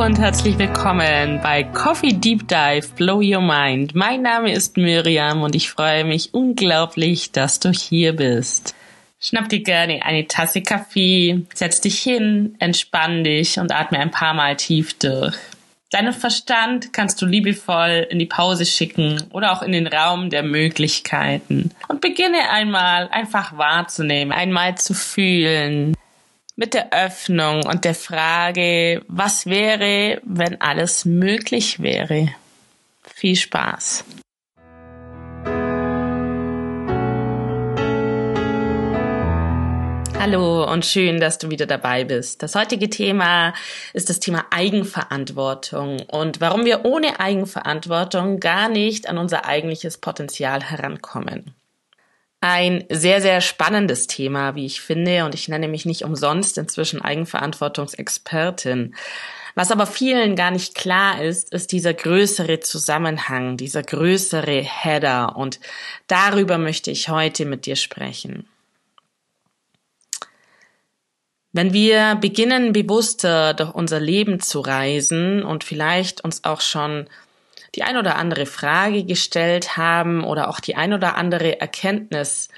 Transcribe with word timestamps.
Und 0.00 0.18
herzlich 0.18 0.56
willkommen 0.58 1.40
bei 1.42 1.62
Coffee 1.62 2.14
Deep 2.14 2.48
Dive 2.48 2.88
Blow 2.96 3.20
Your 3.22 3.42
Mind. 3.42 3.94
Mein 3.94 4.22
Name 4.22 4.50
ist 4.50 4.78
Miriam 4.78 5.42
und 5.42 5.54
ich 5.54 5.70
freue 5.70 6.04
mich 6.04 6.32
unglaublich, 6.32 7.32
dass 7.32 7.60
du 7.60 7.70
hier 7.70 8.16
bist. 8.16 8.74
Schnapp 9.20 9.50
dir 9.50 9.62
gerne 9.62 10.02
eine 10.02 10.26
Tasse 10.26 10.62
Kaffee, 10.62 11.42
setz 11.52 11.82
dich 11.82 11.98
hin, 11.98 12.56
entspann 12.60 13.24
dich 13.24 13.58
und 13.58 13.72
atme 13.72 13.98
ein 13.98 14.10
paar 14.10 14.32
Mal 14.32 14.56
tief 14.56 14.98
durch. 14.98 15.36
Deinen 15.90 16.14
Verstand 16.14 16.94
kannst 16.94 17.20
du 17.20 17.26
liebevoll 17.26 18.06
in 18.08 18.18
die 18.18 18.24
Pause 18.24 18.64
schicken 18.64 19.22
oder 19.32 19.52
auch 19.52 19.60
in 19.60 19.72
den 19.72 19.86
Raum 19.86 20.30
der 20.30 20.42
Möglichkeiten 20.42 21.72
und 21.88 22.00
beginne 22.00 22.48
einmal 22.50 23.08
einfach 23.08 23.58
wahrzunehmen, 23.58 24.32
einmal 24.32 24.78
zu 24.78 24.94
fühlen, 24.94 25.94
mit 26.60 26.74
der 26.74 26.92
Öffnung 26.92 27.64
und 27.64 27.86
der 27.86 27.94
Frage, 27.94 29.00
was 29.08 29.46
wäre, 29.46 30.20
wenn 30.24 30.60
alles 30.60 31.06
möglich 31.06 31.80
wäre. 31.80 32.28
Viel 33.02 33.34
Spaß. 33.34 34.04
Hallo 40.18 40.70
und 40.70 40.84
schön, 40.84 41.18
dass 41.18 41.38
du 41.38 41.48
wieder 41.48 41.64
dabei 41.64 42.04
bist. 42.04 42.42
Das 42.42 42.54
heutige 42.54 42.90
Thema 42.90 43.54
ist 43.94 44.10
das 44.10 44.20
Thema 44.20 44.44
Eigenverantwortung 44.50 46.00
und 46.08 46.42
warum 46.42 46.66
wir 46.66 46.84
ohne 46.84 47.20
Eigenverantwortung 47.20 48.38
gar 48.38 48.68
nicht 48.68 49.08
an 49.08 49.16
unser 49.16 49.46
eigentliches 49.46 49.96
Potenzial 49.96 50.62
herankommen. 50.62 51.54
Ein 52.42 52.84
sehr, 52.88 53.20
sehr 53.20 53.42
spannendes 53.42 54.06
Thema, 54.06 54.54
wie 54.54 54.64
ich 54.64 54.80
finde, 54.80 55.26
und 55.26 55.34
ich 55.34 55.48
nenne 55.48 55.68
mich 55.68 55.84
nicht 55.84 56.04
umsonst 56.04 56.56
inzwischen 56.56 57.02
Eigenverantwortungsexpertin. 57.02 58.94
Was 59.54 59.70
aber 59.70 59.86
vielen 59.86 60.36
gar 60.36 60.50
nicht 60.50 60.74
klar 60.74 61.22
ist, 61.22 61.52
ist 61.52 61.72
dieser 61.72 61.92
größere 61.92 62.60
Zusammenhang, 62.60 63.58
dieser 63.58 63.82
größere 63.82 64.62
Header, 64.62 65.36
und 65.36 65.60
darüber 66.06 66.56
möchte 66.56 66.90
ich 66.90 67.10
heute 67.10 67.44
mit 67.44 67.66
dir 67.66 67.76
sprechen. 67.76 68.48
Wenn 71.52 71.72
wir 71.72 72.14
beginnen, 72.14 72.72
bewusster 72.72 73.54
durch 73.54 73.74
unser 73.74 74.00
Leben 74.00 74.40
zu 74.40 74.60
reisen 74.60 75.42
und 75.42 75.64
vielleicht 75.64 76.22
uns 76.22 76.44
auch 76.44 76.60
schon 76.60 77.06
die 77.74 77.82
ein 77.82 77.96
oder 77.96 78.16
andere 78.16 78.46
Frage 78.46 79.04
gestellt 79.04 79.76
haben 79.76 80.24
oder 80.24 80.48
auch 80.48 80.60
die 80.60 80.76
ein 80.76 80.92
oder 80.92 81.16
andere 81.16 81.60
Erkenntnis 81.60 82.48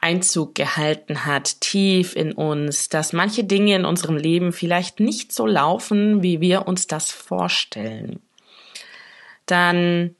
Einzug 0.00 0.54
gehalten 0.54 1.26
hat, 1.26 1.60
tief 1.60 2.14
in 2.14 2.32
uns, 2.32 2.88
dass 2.88 3.12
manche 3.12 3.44
Dinge 3.44 3.74
in 3.74 3.84
unserem 3.84 4.16
Leben 4.16 4.52
vielleicht 4.52 5.00
nicht 5.00 5.32
so 5.32 5.46
laufen, 5.46 6.22
wie 6.22 6.40
wir 6.40 6.68
uns 6.68 6.86
das 6.86 7.10
vorstellen, 7.10 8.20
dann 9.46 10.14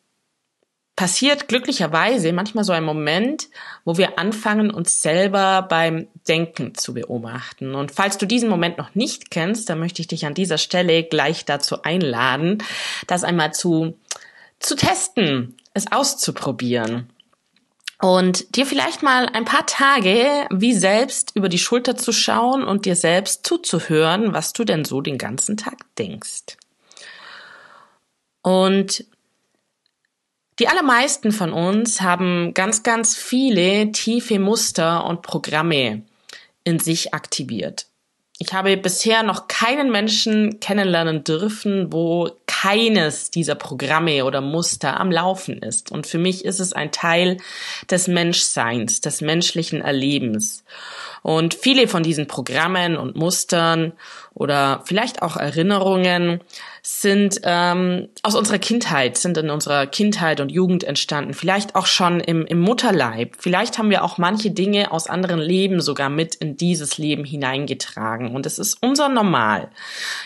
passiert 0.97 1.47
glücklicherweise 1.47 2.33
manchmal 2.33 2.65
so 2.65 2.73
ein 2.73 2.83
Moment, 2.83 3.51
wo 3.85 3.97
wir 3.99 4.19
anfangen, 4.19 4.73
uns 4.73 5.01
selber 5.01 5.63
beim 5.63 6.09
Denken 6.27 6.75
zu 6.75 6.93
beobachten. 6.93 7.77
Und 7.77 7.93
falls 7.93 8.19
du 8.19 8.27
diesen 8.27 8.49
Moment 8.49 8.79
noch 8.79 8.97
nicht 8.97 9.31
kennst, 9.31 9.71
dann 9.71 9.79
möchte 9.79 10.03
ich 10.03 10.09
dich 10.09 10.27
an 10.27 10.35
dieser 10.35 10.59
Stelle 10.59 11.05
gleich 11.05 11.45
dazu 11.45 11.83
einladen, 11.85 12.65
das 13.07 13.23
einmal 13.23 13.55
zu 13.55 13.97
zu 14.61 14.77
testen, 14.77 15.56
es 15.75 15.91
auszuprobieren 15.92 17.11
und 18.01 18.55
dir 18.56 18.64
vielleicht 18.64 19.03
mal 19.03 19.27
ein 19.27 19.45
paar 19.45 19.67
Tage 19.67 20.47
wie 20.51 20.75
selbst 20.75 21.33
über 21.34 21.48
die 21.48 21.59
Schulter 21.59 21.97
zu 21.97 22.12
schauen 22.12 22.62
und 22.62 22.84
dir 22.84 22.95
selbst 22.95 23.47
zuzuhören, 23.47 24.33
was 24.33 24.53
du 24.53 24.64
denn 24.64 24.84
so 24.84 25.01
den 25.01 25.19
ganzen 25.19 25.56
Tag 25.56 25.79
denkst. 25.97 26.56
Und 28.42 29.05
die 30.61 30.69
allermeisten 30.69 31.33
von 31.33 31.52
uns 31.52 32.01
haben 32.01 32.55
ganz, 32.55 32.83
ganz 32.83 33.17
viele 33.17 33.90
tiefe 33.92 34.39
Muster 34.39 35.05
und 35.05 35.23
Programme 35.23 36.02
in 36.64 36.79
sich 36.79 37.14
aktiviert. 37.14 37.86
Ich 38.39 38.52
habe 38.52 38.77
bisher 38.77 39.25
noch 39.25 39.48
keinen 39.48 39.90
Menschen 39.90 40.61
kennenlernen 40.61 41.25
dürfen, 41.25 41.92
wo 41.92 42.30
keines 42.63 43.30
dieser 43.30 43.55
Programme 43.55 44.24
oder 44.24 44.41
Muster 44.41 44.98
am 44.98 45.13
Laufen 45.13 45.58
ist. 45.58 45.92
Und 45.92 46.08
für 46.08 46.19
mich 46.19 46.45
ist 46.45 46.58
es 46.58 46.73
ein 46.73 46.91
Teil 46.91 47.36
des 47.89 48.08
Menschseins, 48.08 49.01
des 49.01 49.20
menschlichen 49.20 49.80
Erlebens. 49.80 50.64
Und 51.23 51.55
viele 51.55 51.86
von 51.86 52.02
diesen 52.02 52.27
Programmen 52.27 52.96
und 52.96 53.17
Mustern 53.17 53.92
oder 54.35 54.83
vielleicht 54.86 55.23
auch 55.23 55.36
Erinnerungen 55.36 56.41
sind 56.91 57.43
ähm, 57.45 58.09
aus 58.23 58.35
unserer 58.35 58.59
Kindheit, 58.59 59.19
sind 59.19 59.37
in 59.37 59.51
unserer 59.51 59.87
Kindheit 59.87 60.41
und 60.41 60.51
Jugend 60.51 60.85
entstanden. 60.85 61.35
Vielleicht 61.35 61.75
auch 61.75 61.85
schon 61.85 62.19
im, 62.19 62.47
im 62.47 62.61
Mutterleib. 62.61 63.37
Vielleicht 63.39 63.77
haben 63.77 63.91
wir 63.91 64.03
auch 64.03 64.17
manche 64.17 64.51
Dinge 64.51 64.91
aus 64.91 65.07
anderen 65.07 65.39
Leben 65.39 65.83
sogar 65.83 66.09
mit 66.09 66.35
in 66.37 66.57
dieses 66.57 66.97
Leben 66.97 67.25
hineingetragen. 67.25 68.35
Und 68.35 68.47
es 68.47 68.59
ist 68.59 68.79
unser 68.81 69.11
Normal. 69.11 69.69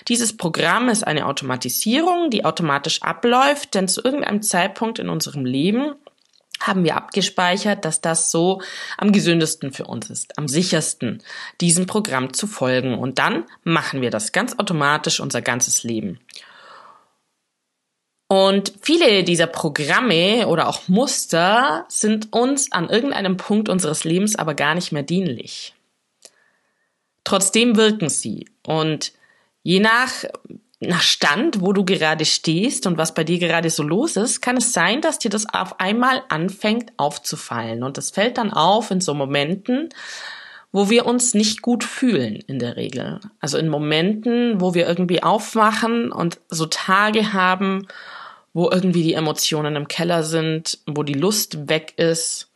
Dieses 0.07 0.37
Programm 0.37 0.89
ist 0.89 1.05
eine 1.05 1.27
Automatisierung, 1.27 2.31
die 2.31 2.45
automatisch 2.45 3.03
abläuft, 3.03 3.75
denn 3.75 3.89
zu 3.89 4.01
irgendeinem 4.05 4.41
Zeitpunkt 4.41 5.01
in 5.01 5.09
unserem 5.09 5.45
Leben 5.45 5.97
haben 6.61 6.85
wir 6.85 6.97
abgespeichert, 6.97 7.85
dass 7.85 8.01
das 8.01 8.31
so 8.31 8.63
am 8.97 9.11
gesündesten 9.11 9.73
für 9.73 9.87
uns 9.87 10.11
ist, 10.11 10.39
am 10.39 10.47
sichersten, 10.47 11.25
diesem 11.61 11.87
Programm 11.87 12.33
zu 12.35 12.47
folgen. 12.47 12.97
Und 12.97 13.19
dann 13.19 13.47
machen 13.65 14.01
wir 14.01 14.11
das 14.11 14.31
ganz 14.31 14.57
automatisch 14.61 15.19
unser 15.19 15.43
ganzes 15.43 15.83
Leben. 15.83 16.21
Und 18.33 18.73
viele 18.81 19.25
dieser 19.25 19.47
Programme 19.47 20.47
oder 20.49 20.67
auch 20.67 20.89
Muster 20.89 21.85
sind 21.89 22.33
uns 22.33 22.73
an 22.73 22.89
irgendeinem 22.89 23.37
Punkt 23.37 23.69
unseres 23.69 24.05
Lebens 24.05 24.37
aber 24.37 24.55
gar 24.55 24.75
nicht 24.75 24.91
mehr 24.91 25.03
dienlich. 25.03 25.75
Trotzdem 27.25 27.77
wirken 27.77 28.09
sie. 28.09 28.49
Und 28.67 29.13
je 29.63 29.81
nach 29.81 30.25
nach 30.81 31.03
Stand, 31.03 31.61
wo 31.61 31.75
du 31.75 31.85
gerade 31.85 32.25
stehst 32.25 32.87
und 32.87 32.97
was 32.97 33.13
bei 33.13 33.23
dir 33.23 33.39
gerade 33.39 33.69
so 33.69 33.83
los 33.83 34.17
ist, 34.17 34.41
kann 34.41 34.57
es 34.57 34.73
sein, 34.73 35.03
dass 35.03 35.19
dir 35.19 35.31
das 35.31 35.45
auf 35.53 35.79
einmal 35.79 36.23
anfängt 36.31 36.91
aufzufallen. 36.97 37.83
Und 37.83 37.99
das 37.99 38.13
fällt 38.13 38.39
dann 38.39 38.51
auf 38.51 38.91
in 38.91 39.03
so 39.03 39.13
Momenten, 39.13 39.91
wo 40.73 40.89
wir 40.89 41.05
uns 41.05 41.35
nicht 41.35 41.61
gut 41.61 41.85
fühlen 41.85 42.37
in 42.47 42.59
der 42.59 42.77
Regel. 42.77 43.21
Also 43.41 43.59
in 43.59 43.69
Momenten, 43.69 44.59
wo 44.59 44.73
wir 44.73 44.89
irgendwie 44.89 45.23
aufwachen 45.23 46.11
und 46.11 46.41
so 46.49 46.65
Tage 46.65 47.35
haben, 47.35 47.87
wo 48.55 48.71
irgendwie 48.71 49.03
die 49.03 49.15
Emotionen 49.15 49.77
im 49.77 49.89
Keller 49.89 50.23
sind, 50.23 50.79
wo 50.87 51.03
die 51.03 51.15
Lust 51.15 51.69
weg 51.69 51.95
ist 51.97 52.53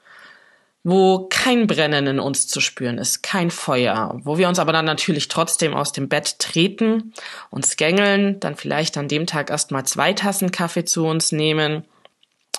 wo 0.89 1.27
kein 1.29 1.67
Brennen 1.67 2.07
in 2.07 2.21
uns 2.21 2.47
zu 2.47 2.61
spüren 2.61 2.99
ist, 2.99 3.25
kein 3.25 3.51
Feuer, 3.51 4.21
wo 4.23 4.39
wir 4.39 4.47
uns 4.47 4.61
aber 4.61 4.73
dann 4.73 4.85
natürlich 4.85 5.27
trotzdem 5.27 5.75
aus 5.75 5.91
dem 5.91 6.09
Bett 6.09 6.39
treten, 6.39 7.13
uns 7.51 7.77
gängeln, 7.77 8.39
dann 8.39 8.55
vielleicht 8.55 8.97
an 8.97 9.09
dem 9.09 9.27
Tag 9.27 9.51
erstmal 9.51 9.85
zwei 9.85 10.13
Tassen 10.13 10.53
Kaffee 10.53 10.85
zu 10.85 11.05
uns 11.05 11.33
nehmen 11.33 11.85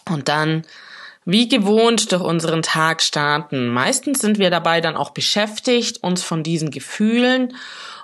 und 0.10 0.28
dann 0.28 0.64
wie 1.24 1.48
gewohnt 1.48 2.12
durch 2.12 2.22
unseren 2.22 2.64
Tag 2.64 3.02
starten. 3.02 3.70
Meistens 3.70 4.20
sind 4.20 4.40
wir 4.40 4.50
dabei 4.50 4.82
dann 4.82 4.98
auch 4.98 5.12
beschäftigt, 5.12 6.04
uns 6.04 6.22
von 6.22 6.44
diesen 6.44 6.70
Gefühlen 6.70 7.54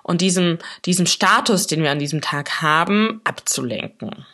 und 0.03 0.21
diesem, 0.21 0.57
diesem 0.85 1.05
Status, 1.05 1.67
den 1.67 1.83
wir 1.83 1.91
an 1.91 1.99
diesem 1.99 2.21
Tag 2.21 2.61
haben, 2.61 3.19
abzulenken. 3.25 4.25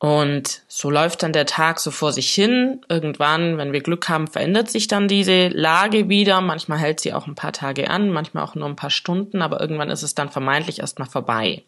Und 0.00 0.62
so 0.68 0.90
läuft 0.90 1.24
dann 1.24 1.32
der 1.32 1.46
Tag 1.46 1.80
so 1.80 1.90
vor 1.90 2.12
sich 2.12 2.32
hin. 2.32 2.80
Irgendwann, 2.88 3.58
wenn 3.58 3.72
wir 3.72 3.80
Glück 3.80 4.08
haben, 4.08 4.28
verändert 4.28 4.70
sich 4.70 4.86
dann 4.86 5.08
diese 5.08 5.48
Lage 5.48 6.08
wieder. 6.08 6.40
Manchmal 6.40 6.78
hält 6.78 7.00
sie 7.00 7.12
auch 7.12 7.26
ein 7.26 7.34
paar 7.34 7.52
Tage 7.52 7.90
an, 7.90 8.10
manchmal 8.10 8.44
auch 8.44 8.54
nur 8.54 8.68
ein 8.68 8.76
paar 8.76 8.90
Stunden, 8.90 9.42
aber 9.42 9.60
irgendwann 9.60 9.90
ist 9.90 10.04
es 10.04 10.14
dann 10.14 10.28
vermeintlich 10.28 10.78
erstmal 10.78 11.08
vorbei. 11.08 11.64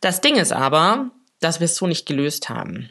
Das 0.00 0.22
Ding 0.22 0.36
ist 0.36 0.52
aber, 0.52 1.10
dass 1.40 1.60
wir 1.60 1.66
es 1.66 1.76
so 1.76 1.86
nicht 1.86 2.06
gelöst 2.06 2.48
haben. 2.48 2.88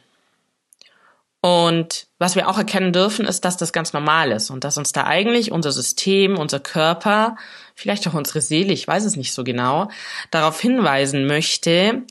Und 1.41 2.07
was 2.19 2.35
wir 2.35 2.49
auch 2.49 2.57
erkennen 2.57 2.91
dürfen, 2.91 3.25
ist, 3.25 3.45
dass 3.45 3.55
das 3.55 3.71
ganz 3.71 3.93
normal 3.93 4.31
ist 4.31 4.49
und 4.49 4.63
dass 4.65 4.77
uns 4.77 4.91
da 4.91 5.05
eigentlich 5.05 5.51
unser 5.51 5.71
System, 5.71 6.37
unser 6.37 6.59
Körper, 6.59 7.37
vielleicht 7.75 8.07
auch 8.07 8.13
unsere 8.13 8.41
Seele, 8.41 8.73
ich 8.73 8.87
weiß 8.87 9.05
es 9.05 9.15
nicht 9.15 9.33
so 9.33 9.45
genau, 9.45 9.89
darauf 10.31 10.59
hinweisen 10.59 11.27
möchte, 11.27 12.03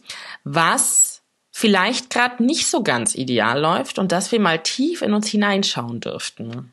was 0.45 1.08
vielleicht 1.59 2.11
gerade 2.11 2.41
nicht 2.45 2.69
so 2.69 2.85
ganz 2.85 3.17
ideal 3.17 3.61
läuft 3.61 3.99
und 3.99 4.13
dass 4.13 4.31
wir 4.31 4.39
mal 4.39 4.63
tief 4.63 5.03
in 5.03 5.13
uns 5.13 5.27
hineinschauen 5.27 5.99
dürften. 5.99 6.73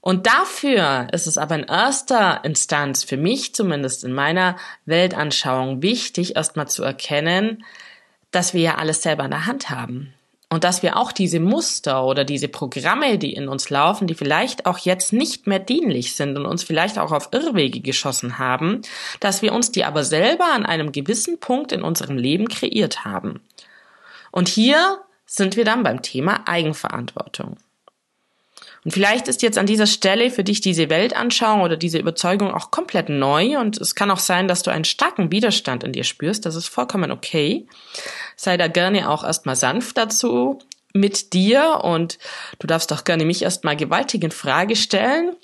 Und 0.00 0.26
dafür 0.26 1.06
ist 1.12 1.28
es 1.28 1.38
aber 1.38 1.54
in 1.54 1.62
erster 1.62 2.44
Instanz 2.44 3.04
für 3.04 3.16
mich 3.16 3.54
zumindest 3.54 4.02
in 4.02 4.12
meiner 4.12 4.56
Weltanschauung 4.86 5.82
wichtig, 5.82 6.34
erstmal 6.34 6.66
zu 6.66 6.82
erkennen, 6.82 7.64
dass 8.32 8.54
wir 8.54 8.60
ja 8.60 8.74
alles 8.74 9.02
selber 9.02 9.24
in 9.24 9.30
der 9.30 9.46
Hand 9.46 9.70
haben. 9.70 10.12
Und 10.48 10.64
dass 10.64 10.82
wir 10.82 10.96
auch 10.96 11.12
diese 11.12 11.38
Muster 11.38 12.04
oder 12.04 12.24
diese 12.24 12.48
Programme, 12.48 13.18
die 13.18 13.34
in 13.34 13.46
uns 13.46 13.70
laufen, 13.70 14.08
die 14.08 14.14
vielleicht 14.14 14.66
auch 14.66 14.78
jetzt 14.78 15.12
nicht 15.12 15.46
mehr 15.46 15.60
dienlich 15.60 16.16
sind 16.16 16.36
und 16.36 16.46
uns 16.46 16.64
vielleicht 16.64 16.98
auch 16.98 17.12
auf 17.12 17.28
Irrwege 17.30 17.80
geschossen 17.80 18.40
haben, 18.40 18.82
dass 19.20 19.42
wir 19.42 19.52
uns 19.52 19.70
die 19.70 19.84
aber 19.84 20.02
selber 20.02 20.46
an 20.52 20.66
einem 20.66 20.90
gewissen 20.90 21.38
Punkt 21.38 21.70
in 21.70 21.82
unserem 21.82 22.16
Leben 22.16 22.48
kreiert 22.48 23.04
haben. 23.04 23.40
Und 24.36 24.48
hier 24.48 24.98
sind 25.24 25.56
wir 25.56 25.64
dann 25.64 25.82
beim 25.82 26.02
Thema 26.02 26.46
Eigenverantwortung. 26.46 27.56
Und 28.84 28.90
vielleicht 28.90 29.28
ist 29.28 29.40
jetzt 29.40 29.56
an 29.56 29.64
dieser 29.64 29.86
Stelle 29.86 30.30
für 30.30 30.44
dich 30.44 30.60
diese 30.60 30.90
Weltanschauung 30.90 31.62
oder 31.62 31.78
diese 31.78 31.98
Überzeugung 31.98 32.52
auch 32.52 32.70
komplett 32.70 33.08
neu 33.08 33.58
und 33.58 33.80
es 33.80 33.94
kann 33.94 34.10
auch 34.10 34.18
sein, 34.18 34.46
dass 34.46 34.62
du 34.62 34.70
einen 34.70 34.84
starken 34.84 35.32
Widerstand 35.32 35.84
in 35.84 35.92
dir 35.92 36.04
spürst. 36.04 36.44
Das 36.44 36.54
ist 36.54 36.68
vollkommen 36.68 37.10
okay. 37.10 37.66
Sei 38.36 38.58
da 38.58 38.68
gerne 38.68 39.08
auch 39.08 39.24
erstmal 39.24 39.56
sanft 39.56 39.96
dazu 39.96 40.58
mit 40.92 41.32
dir 41.32 41.80
und 41.82 42.18
du 42.58 42.66
darfst 42.66 42.92
auch 42.92 43.04
gerne 43.04 43.24
mich 43.24 43.40
erstmal 43.40 43.74
gewaltig 43.74 44.22
in 44.22 44.32
Frage 44.32 44.76
stellen 44.76 45.34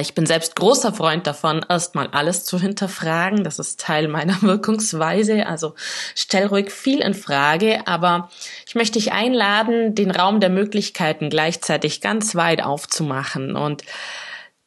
ich 0.00 0.14
bin 0.14 0.24
selbst 0.24 0.54
großer 0.54 0.92
Freund 0.92 1.26
davon, 1.26 1.64
erstmal 1.68 2.06
alles 2.08 2.44
zu 2.44 2.60
hinterfragen. 2.60 3.42
Das 3.42 3.58
ist 3.58 3.80
Teil 3.80 4.06
meiner 4.06 4.40
Wirkungsweise. 4.42 5.46
Also 5.46 5.74
stell 6.14 6.46
ruhig 6.46 6.70
viel 6.70 7.00
in 7.00 7.14
Frage, 7.14 7.86
aber 7.86 8.30
ich 8.66 8.74
möchte 8.76 8.98
dich 8.98 9.12
einladen, 9.12 9.94
den 9.94 10.12
Raum 10.12 10.38
der 10.38 10.50
Möglichkeiten 10.50 11.28
gleichzeitig 11.28 12.00
ganz 12.00 12.36
weit 12.36 12.62
aufzumachen 12.62 13.56
und 13.56 13.82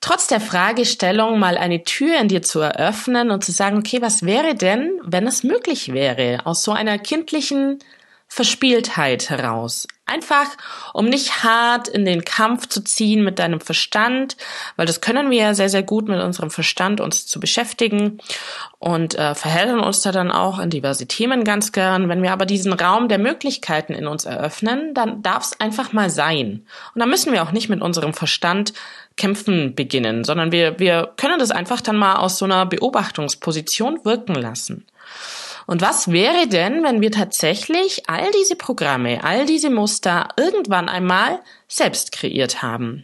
trotz 0.02 0.28
der 0.28 0.42
Fragestellung 0.42 1.40
mal 1.40 1.58
eine 1.58 1.84
Tür 1.84 2.20
in 2.20 2.28
dir 2.28 2.42
zu 2.42 2.60
eröffnen 2.60 3.32
und 3.32 3.46
zu 3.46 3.52
sagen, 3.52 3.78
okay, 3.78 4.02
was 4.02 4.24
wäre 4.24 4.56
denn, 4.56 5.00
wenn 5.04 5.26
es 5.26 5.44
möglich 5.44 5.94
wäre, 5.94 6.46
aus 6.46 6.64
so 6.64 6.74
einer 6.74 7.00
kindlichen 7.00 7.80
Verspieltheit 8.28 9.30
heraus. 9.30 9.88
Einfach, 10.08 10.46
um 10.94 11.06
nicht 11.06 11.44
hart 11.44 11.90
in 11.90 12.06
den 12.06 12.24
Kampf 12.24 12.68
zu 12.68 12.82
ziehen 12.82 13.26
mit 13.26 13.40
deinem 13.40 13.60
Verstand, 13.60 14.38
weil 14.78 14.86
das 14.86 15.02
können 15.02 15.30
wir 15.30 15.38
ja 15.38 15.54
sehr, 15.54 15.68
sehr 15.68 15.84
gut 15.84 16.08
mit 16.08 16.22
unserem 16.22 16.50
Verstand 16.50 17.02
uns 17.02 17.28
zu 17.28 17.42
beschäftigen 17.42 18.20
und 18.80 19.16
äh, 19.16 19.36
verheddern 19.36 19.82
uns 19.82 20.02
da 20.02 20.14
dann 20.14 20.32
auch 20.32 20.60
in 20.60 20.70
diverse 20.70 21.08
Themen 21.08 21.44
ganz 21.44 21.74
gern. 21.74 22.08
Wenn 22.08 22.24
wir 22.24 22.32
aber 22.32 22.46
diesen 22.46 22.72
Raum 22.72 23.10
der 23.10 23.18
Möglichkeiten 23.18 23.94
in 23.94 24.08
uns 24.08 24.24
eröffnen, 24.24 24.94
dann 24.94 25.22
darf 25.22 25.44
es 25.44 25.60
einfach 25.60 25.92
mal 25.92 26.10
sein. 26.10 26.66
Und 26.96 27.00
dann 27.00 27.10
müssen 27.10 27.34
wir 27.34 27.44
auch 27.44 27.52
nicht 27.52 27.68
mit 27.68 27.82
unserem 27.82 28.14
Verstand 28.14 28.72
kämpfen 29.18 29.76
beginnen, 29.76 30.24
sondern 30.24 30.52
wir, 30.54 30.80
wir 30.80 31.12
können 31.18 31.40
das 31.40 31.52
einfach 31.52 31.82
dann 31.82 31.98
mal 31.98 32.16
aus 32.16 32.38
so 32.38 32.46
einer 32.46 32.66
Beobachtungsposition 32.66 34.06
wirken 34.06 34.36
lassen. 34.36 34.86
Und 35.68 35.82
was 35.82 36.12
wäre 36.12 36.48
denn, 36.48 36.82
wenn 36.82 37.02
wir 37.02 37.12
tatsächlich 37.12 38.10
all 38.10 38.32
diese 38.32 38.56
Programme, 38.56 39.24
all 39.24 39.46
diese 39.46 39.70
Muster 39.70 40.30
irgendwann 40.38 40.88
einmal 40.88 41.42
selbst 41.68 42.14
kreiert 42.14 42.62
haben? 42.62 43.04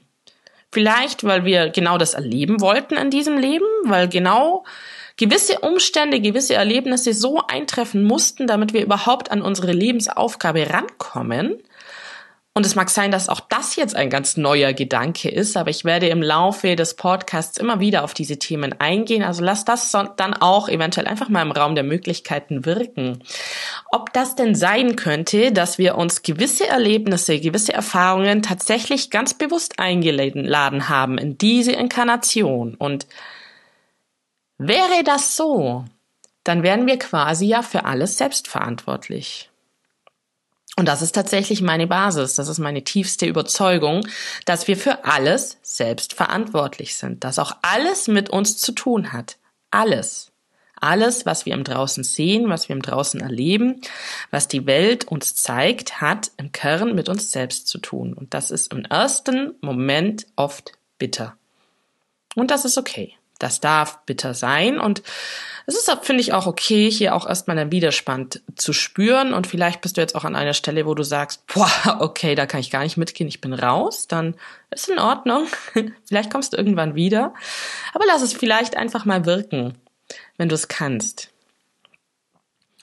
Vielleicht, 0.71 1.25
weil 1.25 1.45
wir 1.45 1.69
genau 1.69 1.97
das 1.97 2.13
erleben 2.15 2.61
wollten 2.61 2.95
in 2.95 3.11
diesem 3.11 3.37
Leben, 3.37 3.65
weil 3.83 4.07
genau 4.07 4.63
gewisse 5.17 5.59
Umstände, 5.59 6.21
gewisse 6.21 6.55
Erlebnisse 6.55 7.13
so 7.13 7.41
eintreffen 7.45 8.05
mussten, 8.05 8.47
damit 8.47 8.73
wir 8.73 8.81
überhaupt 8.81 9.29
an 9.29 9.41
unsere 9.41 9.73
Lebensaufgabe 9.73 10.69
rankommen. 10.69 11.61
Und 12.55 12.67
es 12.67 12.75
mag 12.75 12.91
sein, 12.91 13.09
dass 13.09 13.29
auch 13.29 13.39
das 13.39 13.75
jetzt 13.77 13.95
ein 13.95 14.11
ganz 14.11 14.37
neuer 14.37 14.73
Gedanke 14.73 15.27
ist, 15.27 15.57
aber 15.57 15.71
ich 15.71 15.85
werde 15.85 16.07
im 16.09 16.21
Laufe 16.21 16.75
des 16.75 16.95
Podcasts 16.95 17.57
immer 17.57 17.79
wieder 17.79 18.03
auf 18.03 18.13
diese 18.13 18.37
Themen 18.37 18.79
eingehen. 18.79 19.23
Also 19.23 19.43
lass 19.43 19.65
das 19.65 19.91
dann 19.91 20.35
auch 20.35 20.69
eventuell 20.69 21.07
einfach 21.07 21.29
mal 21.29 21.41
im 21.41 21.51
Raum 21.51 21.73
der 21.73 21.83
Möglichkeiten 21.83 22.63
wirken. 22.63 23.23
Ob 23.91 24.13
das 24.13 24.35
denn 24.35 24.53
sein 24.53 24.95
könnte, 24.95 25.51
dass 25.51 25.79
wir 25.79 25.95
uns 25.95 26.21
gewisse 26.21 26.67
Erlebnisse, 26.67 27.39
gewisse 27.39 27.73
Erfahrungen 27.73 28.43
tatsächlich 28.43 29.09
ganz 29.09 29.33
bewusst 29.33 29.79
eingeladen 29.79 30.89
haben 30.89 31.17
in 31.17 31.39
diese 31.39 31.71
Inkarnation. 31.71 32.75
Und 32.75 33.07
wäre 34.59 35.03
das 35.03 35.35
so, 35.35 35.85
dann 36.43 36.61
wären 36.61 36.85
wir 36.85 36.99
quasi 36.99 37.47
ja 37.47 37.63
für 37.63 37.85
alles 37.85 38.19
selbstverantwortlich. 38.19 39.49
Und 40.75 40.87
das 40.87 41.03
ist 41.03 41.13
tatsächlich 41.13 41.61
meine 41.61 41.85
Basis, 41.85 42.35
das 42.35 42.47
ist 42.47 42.57
meine 42.57 42.83
tiefste 42.83 43.27
Überzeugung, 43.27 44.07
dass 44.45 44.67
wir 44.67 44.75
für 44.75 45.05
alles 45.05 45.57
selbst 45.61 46.13
verantwortlich 46.13 46.95
sind, 46.95 47.23
dass 47.23 47.37
auch 47.37 47.57
alles 47.61 48.07
mit 48.07 48.29
uns 48.29 48.57
zu 48.57 48.71
tun 48.71 49.13
hat. 49.13 49.37
Alles. 49.69 50.31
Alles, 50.75 51.25
was 51.25 51.45
wir 51.45 51.53
im 51.53 51.63
Draußen 51.63 52.03
sehen, 52.03 52.49
was 52.49 52.67
wir 52.67 52.75
im 52.75 52.81
Draußen 52.81 53.21
erleben, 53.21 53.81
was 54.31 54.47
die 54.47 54.65
Welt 54.65 55.05
uns 55.05 55.35
zeigt, 55.35 56.01
hat 56.01 56.31
im 56.37 56.51
Kern 56.51 56.93
mit 56.95 57.07
uns 57.07 57.31
selbst 57.31 57.67
zu 57.67 57.77
tun. 57.77 58.13
Und 58.13 58.33
das 58.33 58.51
ist 58.51 58.73
im 58.73 58.83
ersten 58.83 59.53
Moment 59.61 60.25
oft 60.35 60.73
bitter. 60.97 61.37
Und 62.35 62.51
das 62.51 62.65
ist 62.65 62.77
okay. 62.77 63.13
Das 63.39 63.59
darf 63.59 64.05
bitter 64.05 64.33
sein 64.33 64.79
und 64.79 65.03
es 65.65 65.75
ist, 65.75 65.89
finde 66.01 66.21
ich, 66.21 66.33
auch 66.33 66.45
okay, 66.45 66.91
hier 66.91 67.15
auch 67.15 67.27
erstmal 67.27 67.57
einen 67.57 67.71
Widerspann 67.71 68.29
zu 68.55 68.73
spüren. 68.73 69.33
Und 69.33 69.47
vielleicht 69.47 69.81
bist 69.81 69.95
du 69.95 70.01
jetzt 70.01 70.15
auch 70.15 70.25
an 70.25 70.35
einer 70.35 70.53
Stelle, 70.53 70.85
wo 70.85 70.93
du 70.93 71.03
sagst, 71.03 71.45
boah, 71.47 71.69
okay, 71.99 72.35
da 72.35 72.45
kann 72.45 72.59
ich 72.59 72.71
gar 72.71 72.83
nicht 72.83 72.97
mitgehen, 72.97 73.27
ich 73.27 73.41
bin 73.41 73.53
raus. 73.53 74.07
Dann 74.07 74.35
ist 74.71 74.89
in 74.89 74.99
Ordnung. 74.99 75.47
vielleicht 76.07 76.31
kommst 76.31 76.53
du 76.53 76.57
irgendwann 76.57 76.95
wieder. 76.95 77.33
Aber 77.93 78.05
lass 78.07 78.21
es 78.21 78.33
vielleicht 78.33 78.75
einfach 78.75 79.05
mal 79.05 79.25
wirken, 79.25 79.75
wenn 80.37 80.49
du 80.49 80.55
es 80.55 80.67
kannst. 80.67 81.29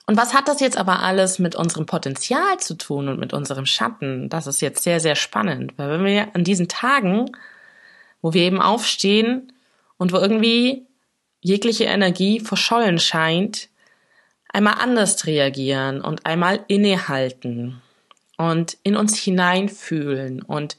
Und 0.06 0.16
was 0.16 0.34
hat 0.34 0.48
das 0.48 0.60
jetzt 0.60 0.76
aber 0.76 1.00
alles 1.00 1.38
mit 1.38 1.54
unserem 1.54 1.86
Potenzial 1.86 2.58
zu 2.58 2.74
tun 2.74 3.08
und 3.08 3.20
mit 3.20 3.32
unserem 3.32 3.66
Schatten? 3.66 4.28
Das 4.28 4.48
ist 4.48 4.60
jetzt 4.60 4.82
sehr, 4.82 4.98
sehr 4.98 5.14
spannend, 5.14 5.74
weil 5.76 5.90
wenn 5.90 6.04
wir 6.04 6.34
an 6.34 6.42
diesen 6.42 6.66
Tagen, 6.66 7.30
wo 8.20 8.32
wir 8.32 8.42
eben 8.42 8.60
aufstehen 8.60 9.52
und 9.98 10.12
wo 10.12 10.16
irgendwie 10.16 10.84
jegliche 11.40 11.84
Energie 11.84 12.40
verschollen 12.40 12.98
scheint, 12.98 13.68
einmal 14.52 14.74
anders 14.78 15.26
reagieren 15.26 16.00
und 16.00 16.26
einmal 16.26 16.64
innehalten 16.68 17.80
und 18.36 18.76
in 18.82 18.96
uns 18.96 19.18
hineinfühlen 19.18 20.42
und 20.42 20.76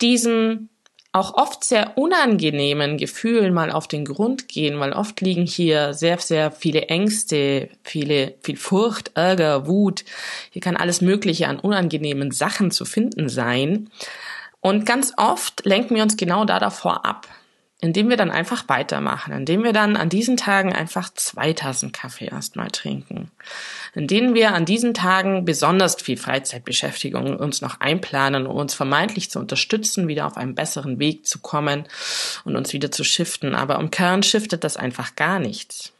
diesem 0.00 0.68
auch 1.14 1.34
oft 1.34 1.62
sehr 1.62 1.96
unangenehmen 1.96 2.98
Gefühlen 2.98 3.54
mal 3.54 3.70
auf 3.70 3.86
den 3.86 4.04
Grund 4.04 4.48
gehen, 4.48 4.80
weil 4.80 4.92
oft 4.92 5.20
liegen 5.20 5.46
hier 5.46 5.94
sehr, 5.94 6.18
sehr 6.18 6.50
viele 6.50 6.88
Ängste, 6.88 7.68
viele, 7.84 8.34
viel 8.42 8.56
Furcht, 8.56 9.12
Ärger, 9.14 9.68
Wut. 9.68 10.04
Hier 10.50 10.60
kann 10.60 10.76
alles 10.76 11.00
Mögliche 11.00 11.46
an 11.46 11.60
unangenehmen 11.60 12.32
Sachen 12.32 12.72
zu 12.72 12.84
finden 12.84 13.28
sein. 13.28 13.90
Und 14.60 14.86
ganz 14.86 15.12
oft 15.16 15.64
lenken 15.64 15.94
wir 15.94 16.02
uns 16.02 16.16
genau 16.16 16.44
da 16.46 16.58
davor 16.58 17.04
ab, 17.04 17.28
indem 17.84 18.08
wir 18.08 18.16
dann 18.16 18.30
einfach 18.30 18.66
weitermachen, 18.70 19.34
indem 19.34 19.62
wir 19.62 19.74
dann 19.74 19.96
an 19.96 20.08
diesen 20.08 20.38
Tagen 20.38 20.72
einfach 20.72 21.12
zwei 21.12 21.52
Tassen 21.52 21.92
Kaffee 21.92 22.28
erstmal 22.28 22.70
trinken, 22.70 23.30
indem 23.94 24.32
wir 24.32 24.54
an 24.54 24.64
diesen 24.64 24.94
Tagen 24.94 25.44
besonders 25.44 25.96
viel 25.96 26.16
Freizeitbeschäftigung 26.16 27.36
uns 27.36 27.60
noch 27.60 27.80
einplanen, 27.80 28.46
um 28.46 28.56
uns 28.56 28.72
vermeintlich 28.72 29.30
zu 29.30 29.38
unterstützen, 29.38 30.08
wieder 30.08 30.26
auf 30.26 30.38
einen 30.38 30.54
besseren 30.54 30.98
Weg 30.98 31.26
zu 31.26 31.40
kommen 31.40 31.84
und 32.44 32.56
uns 32.56 32.72
wieder 32.72 32.90
zu 32.90 33.04
shiften. 33.04 33.54
Aber 33.54 33.78
im 33.78 33.90
Kern 33.90 34.22
shiftet 34.22 34.64
das 34.64 34.78
einfach 34.78 35.14
gar 35.14 35.38
nichts. 35.38 35.93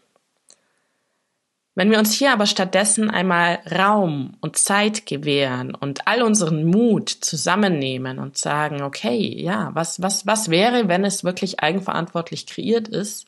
Wenn 1.76 1.90
wir 1.90 1.98
uns 1.98 2.12
hier 2.12 2.32
aber 2.32 2.46
stattdessen 2.46 3.10
einmal 3.10 3.58
Raum 3.70 4.34
und 4.40 4.56
Zeit 4.56 5.06
gewähren 5.06 5.74
und 5.74 6.06
all 6.06 6.22
unseren 6.22 6.64
Mut 6.64 7.08
zusammennehmen 7.08 8.20
und 8.20 8.38
sagen, 8.38 8.82
okay, 8.82 9.18
ja, 9.18 9.70
was, 9.74 10.00
was, 10.00 10.24
was 10.24 10.50
wäre, 10.50 10.86
wenn 10.86 11.04
es 11.04 11.24
wirklich 11.24 11.60
eigenverantwortlich 11.60 12.46
kreiert 12.46 12.86
ist? 12.86 13.26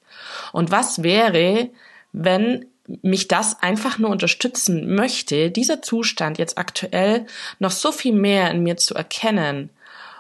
Und 0.53 0.71
was 0.71 1.03
wäre, 1.03 1.71
wenn 2.13 2.67
mich 3.03 3.27
das 3.27 3.61
einfach 3.63 3.99
nur 3.99 4.11
unterstützen 4.11 4.95
möchte, 4.95 5.51
dieser 5.51 5.83
Zustand 5.83 6.39
jetzt 6.39 6.57
aktuell 6.57 7.27
noch 7.59 7.73
so 7.73 7.91
viel 7.91 8.15
mehr 8.15 8.51
in 8.53 8.63
mir 8.63 8.77
zu 8.77 8.95
erkennen 8.95 9.71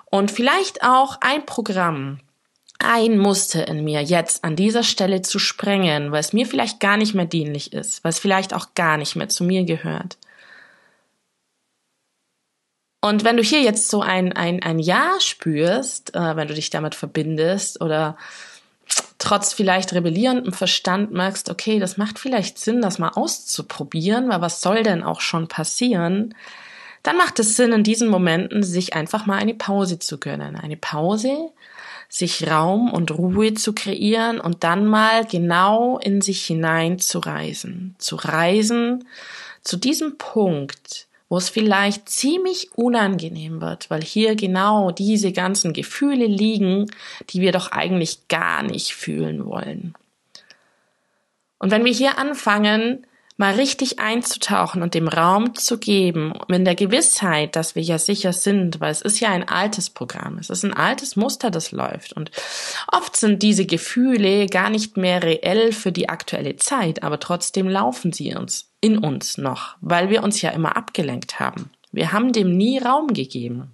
und 0.06 0.32
vielleicht 0.32 0.82
auch 0.82 1.18
ein 1.20 1.46
Programm, 1.46 2.18
ein 2.86 3.18
Muster 3.18 3.66
in 3.68 3.84
mir 3.84 4.02
jetzt 4.02 4.44
an 4.44 4.56
dieser 4.56 4.82
Stelle 4.82 5.22
zu 5.22 5.38
sprengen, 5.38 6.12
weil 6.12 6.20
es 6.20 6.32
mir 6.32 6.46
vielleicht 6.46 6.80
gar 6.80 6.96
nicht 6.96 7.14
mehr 7.14 7.26
dienlich 7.26 7.72
ist, 7.72 8.02
weil 8.04 8.10
es 8.10 8.18
vielleicht 8.18 8.54
auch 8.54 8.74
gar 8.74 8.96
nicht 8.96 9.16
mehr 9.16 9.28
zu 9.28 9.44
mir 9.44 9.64
gehört. 9.64 10.16
Und 13.02 13.24
wenn 13.24 13.36
du 13.36 13.42
hier 13.42 13.62
jetzt 13.62 13.88
so 13.88 14.00
ein, 14.00 14.32
ein, 14.32 14.62
ein 14.62 14.78
Ja 14.78 15.14
spürst, 15.20 16.14
äh, 16.14 16.36
wenn 16.36 16.48
du 16.48 16.54
dich 16.54 16.70
damit 16.70 16.94
verbindest 16.94 17.80
oder 17.80 18.16
trotz 19.18 19.52
vielleicht 19.52 19.92
rebellierendem 19.92 20.52
Verstand 20.52 21.12
merkst, 21.12 21.50
okay, 21.50 21.78
das 21.78 21.96
macht 21.96 22.18
vielleicht 22.18 22.58
Sinn, 22.58 22.82
das 22.82 22.98
mal 22.98 23.10
auszuprobieren, 23.10 24.28
weil 24.28 24.40
was 24.40 24.60
soll 24.60 24.82
denn 24.82 25.02
auch 25.02 25.20
schon 25.20 25.48
passieren? 25.48 26.34
Dann 27.02 27.16
macht 27.16 27.38
es 27.38 27.56
Sinn, 27.56 27.72
in 27.72 27.84
diesen 27.84 28.08
Momenten 28.08 28.62
sich 28.62 28.94
einfach 28.94 29.26
mal 29.26 29.38
eine 29.38 29.54
Pause 29.54 29.98
zu 29.98 30.18
gönnen. 30.18 30.56
Eine 30.56 30.76
Pause, 30.76 31.50
sich 32.08 32.46
Raum 32.48 32.92
und 32.92 33.10
Ruhe 33.10 33.54
zu 33.54 33.72
kreieren 33.72 34.40
und 34.40 34.64
dann 34.64 34.86
mal 34.86 35.24
genau 35.24 35.98
in 35.98 36.20
sich 36.20 36.44
hinein 36.44 36.98
zu 36.98 37.18
reisen. 37.18 37.94
Zu 37.98 38.16
reisen 38.16 39.04
zu 39.62 39.76
diesem 39.76 40.16
Punkt, 40.16 41.08
wo 41.28 41.36
es 41.36 41.48
vielleicht 41.48 42.08
ziemlich 42.08 42.70
unangenehm 42.74 43.60
wird, 43.60 43.90
weil 43.90 44.02
hier 44.02 44.36
genau 44.36 44.92
diese 44.92 45.32
ganzen 45.32 45.72
Gefühle 45.72 46.26
liegen, 46.26 46.86
die 47.30 47.40
wir 47.40 47.50
doch 47.50 47.72
eigentlich 47.72 48.28
gar 48.28 48.62
nicht 48.62 48.94
fühlen 48.94 49.44
wollen. 49.44 49.94
Und 51.58 51.70
wenn 51.72 51.84
wir 51.84 51.92
hier 51.92 52.18
anfangen, 52.18 53.06
mal 53.36 53.54
richtig 53.54 53.98
einzutauchen 53.98 54.82
und 54.82 54.94
dem 54.94 55.08
Raum 55.08 55.54
zu 55.54 55.78
geben, 55.78 56.32
in 56.48 56.64
der 56.64 56.74
Gewissheit, 56.74 57.54
dass 57.54 57.74
wir 57.74 57.82
ja 57.82 57.98
sicher 57.98 58.32
sind, 58.32 58.80
weil 58.80 58.90
es 58.90 59.02
ist 59.02 59.20
ja 59.20 59.30
ein 59.30 59.46
altes 59.46 59.90
Programm, 59.90 60.38
es 60.38 60.48
ist 60.48 60.64
ein 60.64 60.72
altes 60.72 61.16
Muster, 61.16 61.50
das 61.50 61.70
läuft. 61.70 62.14
Und 62.14 62.30
oft 62.90 63.16
sind 63.16 63.42
diese 63.42 63.66
Gefühle 63.66 64.46
gar 64.46 64.70
nicht 64.70 64.96
mehr 64.96 65.22
reell 65.22 65.72
für 65.72 65.92
die 65.92 66.08
aktuelle 66.08 66.56
Zeit, 66.56 67.02
aber 67.02 67.20
trotzdem 67.20 67.68
laufen 67.68 68.12
sie 68.12 68.34
uns 68.34 68.70
in 68.80 68.98
uns 68.98 69.36
noch, 69.36 69.76
weil 69.80 70.08
wir 70.08 70.22
uns 70.22 70.40
ja 70.40 70.50
immer 70.50 70.76
abgelenkt 70.76 71.38
haben. 71.38 71.70
Wir 71.92 72.12
haben 72.12 72.32
dem 72.32 72.56
nie 72.56 72.78
Raum 72.78 73.08
gegeben. 73.08 73.72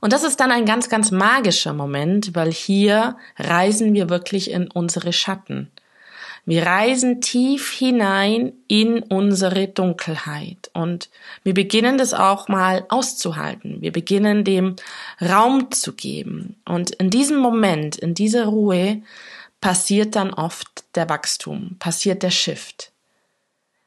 Und 0.00 0.12
das 0.12 0.24
ist 0.24 0.40
dann 0.40 0.50
ein 0.50 0.64
ganz, 0.64 0.88
ganz 0.88 1.10
magischer 1.10 1.74
Moment, 1.74 2.34
weil 2.34 2.50
hier 2.50 3.16
reisen 3.36 3.92
wir 3.94 4.08
wirklich 4.08 4.50
in 4.50 4.70
unsere 4.70 5.12
Schatten. 5.12 5.70
Wir 6.46 6.64
reisen 6.64 7.20
tief 7.20 7.70
hinein 7.70 8.52
in 8.66 9.02
unsere 9.02 9.68
Dunkelheit 9.68 10.70
und 10.72 11.10
wir 11.42 11.54
beginnen 11.54 11.98
das 11.98 12.14
auch 12.14 12.48
mal 12.48 12.86
auszuhalten. 12.88 13.82
Wir 13.82 13.92
beginnen 13.92 14.44
dem 14.44 14.76
Raum 15.20 15.70
zu 15.70 15.92
geben. 15.92 16.56
Und 16.64 16.90
in 16.92 17.10
diesem 17.10 17.38
Moment, 17.38 17.96
in 17.96 18.14
dieser 18.14 18.46
Ruhe, 18.46 19.02
passiert 19.60 20.16
dann 20.16 20.32
oft 20.32 20.84
der 20.94 21.08
Wachstum, 21.10 21.76
passiert 21.78 22.22
der 22.22 22.30
Shift. 22.30 22.92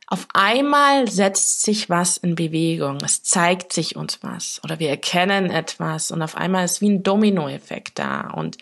Auf 0.05 0.27
einmal 0.33 1.09
setzt 1.09 1.63
sich 1.63 1.89
was 1.89 2.17
in 2.17 2.35
Bewegung, 2.35 2.99
es 3.03 3.23
zeigt 3.23 3.73
sich 3.73 3.95
uns 3.95 4.19
was 4.21 4.61
oder 4.63 4.77
wir 4.77 4.89
erkennen 4.89 5.49
etwas 5.49 6.11
und 6.11 6.21
auf 6.21 6.37
einmal 6.37 6.65
ist 6.65 6.81
wie 6.81 6.89
ein 6.89 7.01
Dominoeffekt 7.01 7.97
da. 7.97 8.29
Und 8.29 8.57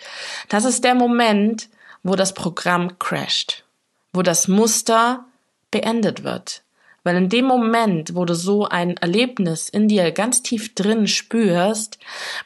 das 0.48 0.64
ist 0.64 0.86
der 0.86 0.96
Moment, 0.96 1.68
wo 2.04 2.16
das 2.16 2.34
Programm 2.34 2.98
crasht 3.00 3.66
wo 4.14 4.22
das 4.22 4.48
Muster 4.48 5.26
beendet 5.72 6.24
wird. 6.24 6.64
Weil 7.04 7.16
in 7.16 7.30
dem 7.30 7.46
Moment, 7.46 8.14
wo 8.14 8.26
du 8.26 8.36
so 8.36 8.68
ein 8.68 8.96
Erlebnis 8.98 9.70
in 9.70 9.88
dir 9.88 10.12
ganz 10.12 10.44
tief 10.44 10.76
drin 10.76 11.08
spürst, 11.08 11.98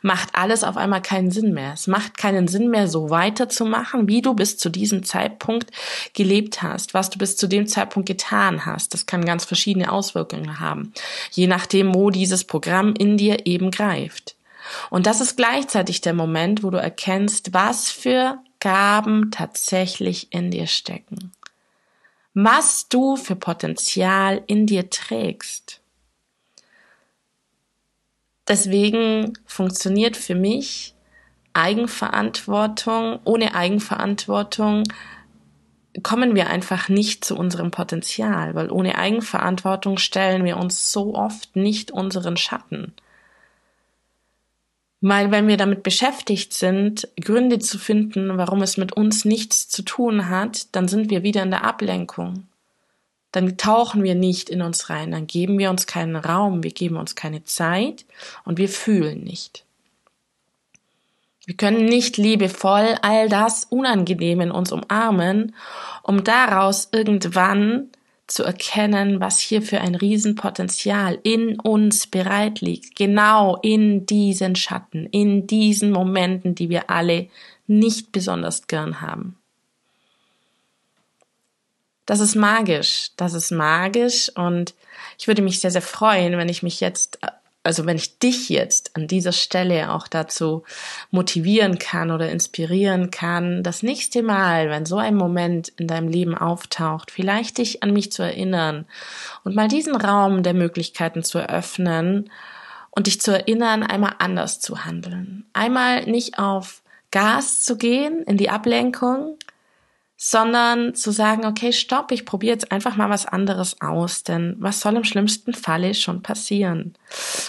macht 0.01 0.29
alles 0.33 0.63
auf 0.63 0.77
einmal 0.77 1.01
keinen 1.01 1.29
Sinn 1.29 1.53
mehr. 1.53 1.73
Es 1.73 1.87
macht 1.87 2.17
keinen 2.17 2.47
Sinn 2.47 2.69
mehr, 2.69 2.87
so 2.87 3.09
weiterzumachen, 3.09 4.07
wie 4.07 4.21
du 4.21 4.33
bis 4.33 4.57
zu 4.57 4.69
diesem 4.69 5.03
Zeitpunkt 5.03 5.71
gelebt 6.13 6.61
hast, 6.61 6.93
was 6.93 7.09
du 7.09 7.17
bis 7.17 7.35
zu 7.35 7.47
dem 7.47 7.67
Zeitpunkt 7.67 8.07
getan 8.07 8.65
hast. 8.65 8.93
Das 8.93 9.05
kann 9.05 9.25
ganz 9.25 9.43
verschiedene 9.43 9.91
Auswirkungen 9.91 10.61
haben, 10.61 10.93
je 11.31 11.47
nachdem, 11.47 11.93
wo 11.93 12.09
dieses 12.09 12.45
Programm 12.45 12.93
in 12.97 13.17
dir 13.17 13.45
eben 13.45 13.71
greift. 13.71 14.35
Und 14.89 15.05
das 15.05 15.19
ist 15.19 15.35
gleichzeitig 15.35 15.99
der 15.99 16.13
Moment, 16.13 16.63
wo 16.63 16.69
du 16.69 16.77
erkennst, 16.77 17.53
was 17.53 17.91
für 17.91 18.39
Gaben 18.61 19.31
tatsächlich 19.31 20.31
in 20.31 20.49
dir 20.49 20.65
stecken 20.65 21.33
was 22.35 22.89
du 22.89 23.15
für 23.15 23.35
Potenzial 23.35 24.43
in 24.45 24.67
dir 24.67 24.89
trägst. 24.89 25.81
Deswegen 28.47 29.33
funktioniert 29.45 30.17
für 30.17 30.35
mich 30.35 30.93
Eigenverantwortung. 31.53 33.19
Ohne 33.23 33.55
Eigenverantwortung 33.55 34.83
kommen 36.03 36.35
wir 36.35 36.49
einfach 36.49 36.89
nicht 36.89 37.23
zu 37.23 37.37
unserem 37.37 37.71
Potenzial, 37.71 38.53
weil 38.53 38.69
ohne 38.69 38.97
Eigenverantwortung 38.97 39.97
stellen 39.97 40.43
wir 40.43 40.57
uns 40.57 40.91
so 40.91 41.15
oft 41.15 41.55
nicht 41.55 41.91
unseren 41.91 42.35
Schatten. 42.35 42.93
Weil 45.01 45.31
wenn 45.31 45.47
wir 45.47 45.57
damit 45.57 45.83
beschäftigt 45.83 46.53
sind, 46.53 47.07
Gründe 47.19 47.59
zu 47.59 47.77
finden, 47.77 48.37
warum 48.37 48.61
es 48.61 48.77
mit 48.77 48.93
uns 48.93 49.25
nichts 49.25 49.67
zu 49.67 49.83
tun 49.83 50.29
hat, 50.29 50.75
dann 50.75 50.87
sind 50.87 51.09
wir 51.09 51.21
wieder 51.23 51.43
in 51.43 51.51
der 51.51 51.63
Ablenkung. 51.63 52.47
Dann 53.31 53.57
tauchen 53.57 54.03
wir 54.03 54.15
nicht 54.15 54.49
in 54.49 54.61
uns 54.61 54.89
rein, 54.89 55.11
dann 55.11 55.27
geben 55.27 55.59
wir 55.59 55.69
uns 55.69 55.87
keinen 55.87 56.15
Raum, 56.15 56.63
wir 56.63 56.71
geben 56.71 56.95
uns 56.95 57.15
keine 57.15 57.43
Zeit 57.43 58.05
und 58.45 58.57
wir 58.57 58.69
fühlen 58.69 59.23
nicht. 59.23 59.65
Wir 61.45 61.55
können 61.55 61.85
nicht 61.85 62.17
liebevoll 62.17 62.95
all 63.01 63.29
das 63.29 63.65
Unangenehm 63.65 64.41
in 64.41 64.51
uns 64.51 64.71
umarmen, 64.71 65.53
um 66.01 66.23
daraus 66.23 66.89
irgendwann 66.91 67.89
zu 68.27 68.43
erkennen, 68.43 69.19
was 69.19 69.39
hier 69.39 69.61
für 69.61 69.81
ein 69.81 69.95
Riesenpotenzial 69.95 71.19
in 71.23 71.59
uns 71.59 72.07
bereit 72.07 72.61
liegt. 72.61 72.95
Genau 72.95 73.57
in 73.61 74.05
diesen 74.05 74.55
Schatten, 74.55 75.05
in 75.05 75.47
diesen 75.47 75.91
Momenten, 75.91 76.55
die 76.55 76.69
wir 76.69 76.89
alle 76.89 77.29
nicht 77.67 78.11
besonders 78.11 78.67
gern 78.67 79.01
haben. 79.01 79.37
Das 82.05 82.19
ist 82.19 82.35
magisch, 82.35 83.11
das 83.17 83.33
ist 83.33 83.51
magisch 83.51 84.31
und 84.35 84.75
ich 85.17 85.27
würde 85.27 85.41
mich 85.41 85.59
sehr, 85.59 85.71
sehr 85.71 85.81
freuen, 85.81 86.37
wenn 86.37 86.49
ich 86.49 86.61
mich 86.61 86.79
jetzt 86.79 87.19
also 87.65 87.85
wenn 87.85 87.97
ich 87.97 88.19
dich 88.19 88.49
jetzt 88.49 88.95
an 88.95 89.07
dieser 89.07 89.31
Stelle 89.31 89.91
auch 89.91 90.07
dazu 90.07 90.63
motivieren 91.09 91.79
kann 91.79 92.11
oder 92.11 92.29
inspirieren 92.29 93.09
kann, 93.09 93.63
das 93.63 93.81
nächste 93.81 94.21
Mal, 94.21 94.69
wenn 94.69 94.85
so 94.85 94.97
ein 94.97 95.15
Moment 95.15 95.69
in 95.69 95.87
deinem 95.87 96.07
Leben 96.07 96.37
auftaucht, 96.37 97.09
vielleicht 97.09 97.57
dich 97.57 97.81
an 97.81 97.91
mich 97.91 98.11
zu 98.11 98.21
erinnern 98.21 98.85
und 99.43 99.55
mal 99.55 99.67
diesen 99.67 99.95
Raum 99.95 100.43
der 100.43 100.53
Möglichkeiten 100.53 101.23
zu 101.23 101.39
eröffnen 101.39 102.29
und 102.91 103.07
dich 103.07 103.19
zu 103.19 103.31
erinnern, 103.31 103.81
einmal 103.81 104.13
anders 104.19 104.59
zu 104.59 104.85
handeln. 104.85 105.45
Einmal 105.53 106.05
nicht 106.05 106.37
auf 106.37 106.83
Gas 107.09 107.63
zu 107.63 107.77
gehen, 107.77 108.23
in 108.23 108.37
die 108.37 108.49
Ablenkung, 108.49 109.37
sondern 110.17 110.95
zu 110.95 111.11
sagen, 111.11 111.45
okay, 111.45 111.73
stopp, 111.73 112.11
ich 112.11 112.25
probiere 112.25 112.53
jetzt 112.53 112.71
einfach 112.71 112.95
mal 112.95 113.09
was 113.09 113.25
anderes 113.25 113.81
aus, 113.81 114.23
denn 114.23 114.55
was 114.59 114.79
soll 114.79 114.95
im 114.95 115.03
schlimmsten 115.03 115.53
Falle 115.53 115.93
schon 115.93 116.21
passieren? 116.21 116.93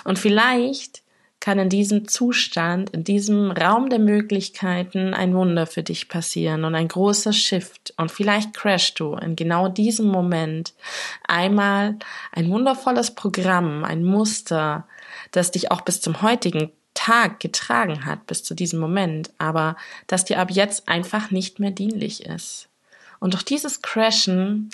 Und 0.04 0.18
vielleicht 0.18 1.02
kann 1.38 1.58
in 1.60 1.68
diesem 1.68 2.08
Zustand, 2.08 2.90
in 2.90 3.04
diesem 3.04 3.52
Raum 3.52 3.88
der 3.88 4.00
Möglichkeiten 4.00 5.14
ein 5.14 5.32
Wunder 5.32 5.66
für 5.66 5.84
dich 5.84 6.08
passieren 6.08 6.64
und 6.64 6.74
ein 6.74 6.88
großer 6.88 7.32
Shift. 7.32 7.94
Und 7.98 8.10
vielleicht 8.10 8.52
crashst 8.52 8.98
du 8.98 9.14
in 9.14 9.36
genau 9.36 9.68
diesem 9.68 10.08
Moment 10.08 10.74
einmal 11.28 11.96
ein 12.32 12.50
wundervolles 12.50 13.14
Programm, 13.14 13.84
ein 13.84 14.02
Muster, 14.02 14.88
das 15.30 15.52
dich 15.52 15.70
auch 15.70 15.82
bis 15.82 16.00
zum 16.00 16.20
heutigen 16.22 16.72
Tag 16.96 17.38
getragen 17.38 18.04
hat 18.04 18.26
bis 18.26 18.42
zu 18.42 18.54
diesem 18.54 18.80
Moment, 18.80 19.30
aber 19.38 19.76
das 20.08 20.24
dir 20.24 20.40
ab 20.40 20.50
jetzt 20.50 20.88
einfach 20.88 21.30
nicht 21.30 21.60
mehr 21.60 21.70
dienlich 21.70 22.26
ist. 22.26 22.68
Und 23.20 23.34
durch 23.34 23.44
dieses 23.44 23.82
Crashen 23.82 24.70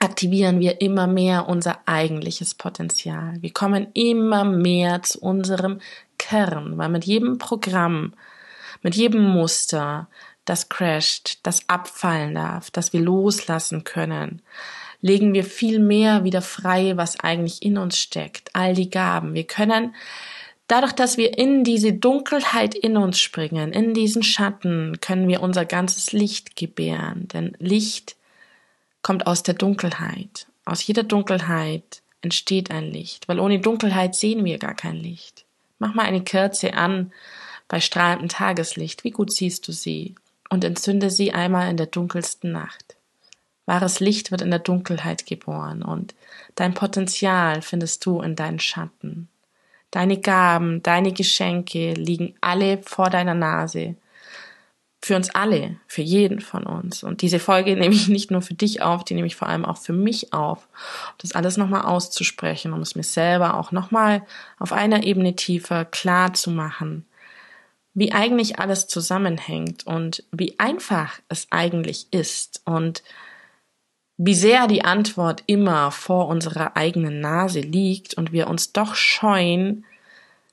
aktivieren 0.00 0.60
wir 0.60 0.80
immer 0.80 1.06
mehr 1.06 1.48
unser 1.48 1.80
eigentliches 1.86 2.54
Potenzial. 2.54 3.34
Wir 3.40 3.52
kommen 3.52 3.88
immer 3.94 4.44
mehr 4.44 5.02
zu 5.02 5.20
unserem 5.20 5.80
Kern, 6.18 6.78
weil 6.78 6.88
mit 6.88 7.04
jedem 7.04 7.38
Programm, 7.38 8.14
mit 8.82 8.94
jedem 8.94 9.24
Muster, 9.24 10.08
das 10.44 10.68
crasht, 10.68 11.40
das 11.42 11.68
abfallen 11.68 12.34
darf, 12.34 12.70
das 12.70 12.92
wir 12.92 13.00
loslassen 13.00 13.84
können, 13.84 14.42
legen 15.00 15.34
wir 15.34 15.44
viel 15.44 15.78
mehr 15.78 16.24
wieder 16.24 16.42
frei, 16.42 16.96
was 16.96 17.20
eigentlich 17.20 17.62
in 17.62 17.78
uns 17.78 17.98
steckt, 17.98 18.50
all 18.54 18.74
die 18.74 18.90
Gaben. 18.90 19.34
Wir 19.34 19.44
können 19.44 19.94
Dadurch, 20.68 20.92
dass 20.92 21.16
wir 21.16 21.38
in 21.38 21.64
diese 21.64 21.94
Dunkelheit 21.94 22.74
in 22.74 22.98
uns 22.98 23.18
springen, 23.18 23.72
in 23.72 23.94
diesen 23.94 24.22
Schatten, 24.22 25.00
können 25.00 25.26
wir 25.26 25.42
unser 25.42 25.64
ganzes 25.64 26.12
Licht 26.12 26.56
gebären. 26.56 27.26
Denn 27.28 27.56
Licht 27.58 28.16
kommt 29.00 29.26
aus 29.26 29.42
der 29.42 29.54
Dunkelheit. 29.54 30.46
Aus 30.66 30.86
jeder 30.86 31.04
Dunkelheit 31.04 32.02
entsteht 32.20 32.70
ein 32.70 32.92
Licht, 32.92 33.28
weil 33.28 33.40
ohne 33.40 33.60
Dunkelheit 33.60 34.14
sehen 34.14 34.44
wir 34.44 34.58
gar 34.58 34.74
kein 34.74 34.96
Licht. 34.96 35.46
Mach 35.78 35.94
mal 35.94 36.04
eine 36.04 36.22
Kerze 36.22 36.74
an 36.74 37.12
bei 37.68 37.80
strahlendem 37.80 38.28
Tageslicht. 38.28 39.04
Wie 39.04 39.10
gut 39.10 39.32
siehst 39.32 39.66
du 39.68 39.72
sie? 39.72 40.14
Und 40.50 40.64
entzünde 40.64 41.08
sie 41.08 41.32
einmal 41.32 41.70
in 41.70 41.78
der 41.78 41.86
dunkelsten 41.86 42.52
Nacht. 42.52 42.96
Wahres 43.64 44.00
Licht 44.00 44.30
wird 44.30 44.42
in 44.42 44.50
der 44.50 44.58
Dunkelheit 44.58 45.24
geboren 45.26 45.82
und 45.82 46.14
dein 46.54 46.74
Potenzial 46.74 47.62
findest 47.62 48.04
du 48.04 48.20
in 48.20 48.34
deinen 48.34 48.60
Schatten. 48.60 49.28
Deine 49.90 50.18
Gaben, 50.18 50.82
deine 50.82 51.12
Geschenke 51.12 51.94
liegen 51.94 52.34
alle 52.40 52.78
vor 52.78 53.08
deiner 53.10 53.34
Nase. 53.34 53.96
Für 55.00 55.14
uns 55.14 55.30
alle, 55.30 55.76
für 55.86 56.02
jeden 56.02 56.40
von 56.40 56.64
uns. 56.66 57.04
Und 57.04 57.22
diese 57.22 57.38
Folge 57.38 57.76
nehme 57.76 57.94
ich 57.94 58.08
nicht 58.08 58.30
nur 58.30 58.42
für 58.42 58.54
dich 58.54 58.82
auf, 58.82 59.04
die 59.04 59.14
nehme 59.14 59.26
ich 59.26 59.36
vor 59.36 59.48
allem 59.48 59.64
auch 59.64 59.78
für 59.78 59.92
mich 59.92 60.32
auf, 60.32 60.66
um 60.66 61.14
das 61.18 61.32
alles 61.32 61.56
nochmal 61.56 61.82
auszusprechen, 61.82 62.72
um 62.72 62.80
es 62.80 62.96
mir 62.96 63.04
selber 63.04 63.54
auch 63.54 63.72
nochmal 63.72 64.26
auf 64.58 64.72
einer 64.72 65.04
Ebene 65.04 65.36
tiefer 65.36 65.84
klar 65.84 66.34
zu 66.34 66.50
machen, 66.50 67.06
wie 67.94 68.12
eigentlich 68.12 68.58
alles 68.58 68.88
zusammenhängt 68.88 69.86
und 69.86 70.24
wie 70.32 70.58
einfach 70.58 71.20
es 71.28 71.46
eigentlich 71.50 72.12
ist 72.12 72.62
und 72.64 73.02
wie 74.18 74.34
sehr 74.34 74.66
die 74.66 74.84
Antwort 74.84 75.44
immer 75.46 75.92
vor 75.92 76.26
unserer 76.26 76.76
eigenen 76.76 77.20
Nase 77.20 77.60
liegt 77.60 78.14
und 78.14 78.32
wir 78.32 78.48
uns 78.48 78.72
doch 78.72 78.96
scheuen, 78.96 79.84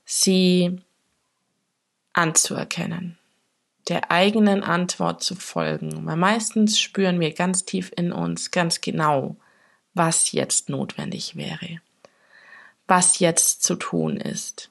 sie 0.04 0.80
anzuerkennen, 2.12 3.18
der 3.88 4.12
eigenen 4.12 4.62
Antwort 4.62 5.24
zu 5.24 5.34
folgen. 5.34 6.06
Weil 6.06 6.16
meistens 6.16 6.78
spüren 6.78 7.18
wir 7.18 7.32
ganz 7.34 7.64
tief 7.64 7.92
in 7.96 8.12
uns 8.12 8.52
ganz 8.52 8.80
genau, 8.80 9.34
was 9.94 10.30
jetzt 10.30 10.68
notwendig 10.68 11.34
wäre, 11.34 11.80
was 12.86 13.18
jetzt 13.18 13.64
zu 13.64 13.74
tun 13.74 14.16
ist, 14.16 14.70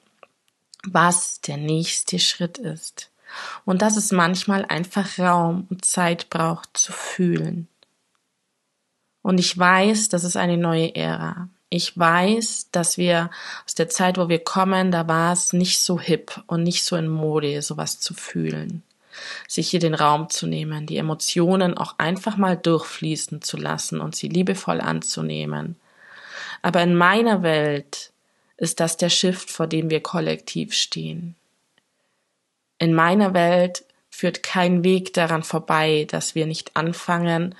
was 0.84 1.42
der 1.42 1.58
nächste 1.58 2.18
Schritt 2.18 2.56
ist. 2.56 3.10
Und 3.66 3.82
dass 3.82 3.98
es 3.98 4.10
manchmal 4.10 4.64
einfach 4.64 5.18
Raum 5.18 5.66
und 5.68 5.84
Zeit 5.84 6.30
braucht 6.30 6.78
zu 6.78 6.92
fühlen, 6.92 7.68
und 9.26 9.38
ich 9.38 9.58
weiß, 9.58 10.08
das 10.08 10.22
ist 10.22 10.36
eine 10.36 10.56
neue 10.56 10.94
Ära. 10.94 11.48
Ich 11.68 11.98
weiß, 11.98 12.68
dass 12.70 12.96
wir 12.96 13.28
aus 13.64 13.74
der 13.74 13.88
Zeit, 13.88 14.18
wo 14.18 14.28
wir 14.28 14.38
kommen, 14.38 14.92
da 14.92 15.08
war 15.08 15.32
es 15.32 15.52
nicht 15.52 15.80
so 15.80 15.98
hip 15.98 16.40
und 16.46 16.62
nicht 16.62 16.84
so 16.84 16.94
in 16.94 17.08
Mode, 17.08 17.60
sowas 17.60 17.98
zu 17.98 18.14
fühlen. 18.14 18.84
Sich 19.48 19.68
hier 19.68 19.80
den 19.80 19.94
Raum 19.94 20.30
zu 20.30 20.46
nehmen, 20.46 20.86
die 20.86 20.96
Emotionen 20.96 21.76
auch 21.76 21.96
einfach 21.98 22.36
mal 22.36 22.56
durchfließen 22.56 23.42
zu 23.42 23.56
lassen 23.56 24.00
und 24.00 24.14
sie 24.14 24.28
liebevoll 24.28 24.80
anzunehmen. 24.80 25.74
Aber 26.62 26.80
in 26.84 26.94
meiner 26.94 27.42
Welt 27.42 28.12
ist 28.56 28.78
das 28.78 28.96
der 28.96 29.10
Shift, 29.10 29.50
vor 29.50 29.66
dem 29.66 29.90
wir 29.90 30.04
kollektiv 30.04 30.72
stehen. 30.72 31.34
In 32.78 32.94
meiner 32.94 33.34
Welt 33.34 33.84
führt 34.08 34.44
kein 34.44 34.84
Weg 34.84 35.14
daran 35.14 35.42
vorbei, 35.42 36.06
dass 36.08 36.36
wir 36.36 36.46
nicht 36.46 36.76
anfangen, 36.76 37.56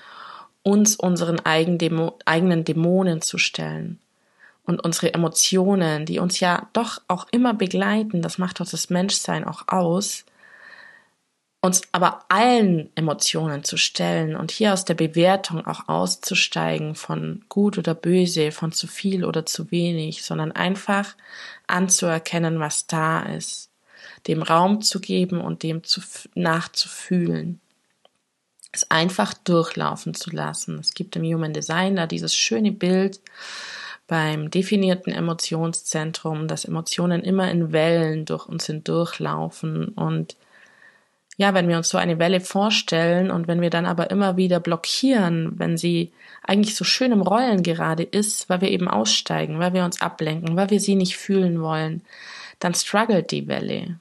uns 0.67 0.97
unseren 0.97 1.39
eigenen 1.45 2.65
Dämonen 2.65 3.21
zu 3.21 3.37
stellen. 3.37 3.99
Und 4.65 4.83
unsere 4.83 5.13
Emotionen, 5.13 6.05
die 6.05 6.19
uns 6.19 6.41
ja 6.41 6.67
doch 6.73 7.01
auch 7.07 7.25
immer 7.31 7.53
begleiten, 7.53 8.21
das 8.21 8.37
macht 8.37 8.59
doch 8.59 8.69
das 8.69 8.89
Menschsein 8.89 9.45
auch 9.45 9.69
aus, 9.69 10.25
uns 11.61 11.83
aber 11.93 12.25
allen 12.27 12.89
Emotionen 12.95 13.63
zu 13.63 13.77
stellen 13.77 14.35
und 14.35 14.51
hier 14.51 14.73
aus 14.73 14.83
der 14.83 14.95
Bewertung 14.95 15.65
auch 15.65 15.87
auszusteigen 15.87 16.95
von 16.95 17.45
gut 17.47 17.77
oder 17.77 17.95
böse, 17.95 18.51
von 18.51 18.73
zu 18.73 18.87
viel 18.87 19.23
oder 19.23 19.45
zu 19.45 19.71
wenig, 19.71 20.25
sondern 20.25 20.51
einfach 20.51 21.15
anzuerkennen, 21.67 22.59
was 22.59 22.87
da 22.87 23.21
ist, 23.21 23.71
dem 24.27 24.41
Raum 24.41 24.81
zu 24.81 24.99
geben 24.99 25.39
und 25.39 25.63
dem 25.63 25.85
zu, 25.85 26.01
nachzufühlen 26.35 27.61
es 28.77 28.91
einfach 28.91 29.33
durchlaufen 29.33 30.13
zu 30.13 30.29
lassen. 30.31 30.79
Es 30.79 30.93
gibt 30.93 31.15
im 31.15 31.23
Human 31.23 31.53
Design 31.53 31.95
da 31.95 32.07
dieses 32.07 32.35
schöne 32.35 32.71
Bild 32.71 33.19
beim 34.07 34.49
definierten 34.49 35.11
Emotionszentrum, 35.11 36.47
dass 36.47 36.65
Emotionen 36.65 37.23
immer 37.23 37.51
in 37.51 37.73
Wellen 37.73 38.25
durch 38.25 38.47
uns 38.47 38.65
hindurchlaufen 38.65 39.89
und 39.89 40.37
ja, 41.39 41.53
wenn 41.53 41.67
wir 41.67 41.77
uns 41.77 41.89
so 41.89 41.99
eine 41.99 42.17
Welle 42.17 42.41
vorstellen 42.41 43.29
und 43.29 43.47
wenn 43.47 43.61
wir 43.61 43.69
dann 43.69 43.85
aber 43.85 44.09
immer 44.09 44.37
wieder 44.37 44.59
blockieren, 44.59 45.53
wenn 45.59 45.77
sie 45.77 46.11
eigentlich 46.41 46.75
so 46.75 46.83
schön 46.83 47.11
im 47.11 47.21
Rollen 47.21 47.61
gerade 47.61 48.01
ist, 48.01 48.49
weil 48.49 48.61
wir 48.61 48.71
eben 48.71 48.87
aussteigen, 48.87 49.59
weil 49.59 49.73
wir 49.73 49.85
uns 49.85 50.01
ablenken, 50.01 50.55
weil 50.57 50.71
wir 50.71 50.79
sie 50.79 50.95
nicht 50.95 51.15
fühlen 51.15 51.61
wollen, 51.61 52.01
dann 52.57 52.73
struggelt 52.73 53.29
die 53.29 53.47
Welle. 53.47 53.99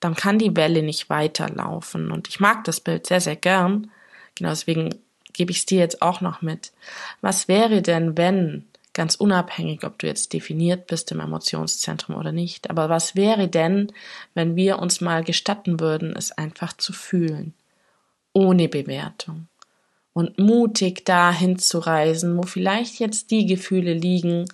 Dann 0.00 0.14
kann 0.14 0.38
die 0.38 0.56
Welle 0.56 0.82
nicht 0.82 1.10
weiterlaufen. 1.10 2.10
Und 2.10 2.28
ich 2.28 2.40
mag 2.40 2.64
das 2.64 2.80
Bild 2.80 3.06
sehr, 3.06 3.20
sehr 3.20 3.36
gern, 3.36 3.90
Genau 4.38 4.50
deswegen 4.50 4.94
gebe 5.32 5.50
ich 5.50 5.58
es 5.58 5.66
dir 5.66 5.78
jetzt 5.78 6.02
auch 6.02 6.20
noch 6.20 6.42
mit. 6.42 6.72
Was 7.20 7.48
wäre 7.48 7.82
denn, 7.82 8.16
wenn, 8.16 8.64
ganz 8.94 9.14
unabhängig, 9.14 9.84
ob 9.84 9.98
du 9.98 10.08
jetzt 10.08 10.32
definiert 10.32 10.88
bist 10.88 11.12
im 11.12 11.20
Emotionszentrum 11.20 12.16
oder 12.16 12.32
nicht, 12.32 12.68
aber 12.68 12.88
was 12.88 13.14
wäre 13.14 13.46
denn, 13.46 13.92
wenn 14.34 14.56
wir 14.56 14.80
uns 14.80 15.00
mal 15.00 15.22
gestatten 15.22 15.78
würden, 15.78 16.16
es 16.16 16.32
einfach 16.32 16.76
zu 16.76 16.92
fühlen, 16.92 17.54
ohne 18.32 18.68
Bewertung 18.68 19.46
und 20.14 20.36
mutig 20.38 21.04
dahin 21.04 21.60
zu 21.60 21.78
reisen, 21.78 22.36
wo 22.36 22.42
vielleicht 22.42 22.98
jetzt 22.98 23.30
die 23.30 23.46
Gefühle 23.46 23.94
liegen, 23.94 24.46